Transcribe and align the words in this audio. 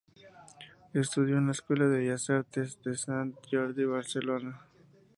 Estudió 0.95 1.37
en 1.37 1.45
la 1.45 1.51
Escuela 1.51 1.85
de 1.87 1.99
Bellas 1.99 2.27
Artes 2.31 2.81
de 2.83 2.97
Sant 2.97 3.35
Jordi 3.51 3.81
de 3.81 3.85
Barcelona. 3.85 4.61